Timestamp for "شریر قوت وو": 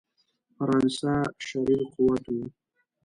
1.47-2.43